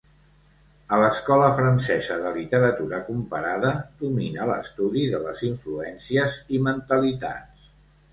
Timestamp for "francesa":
1.57-2.15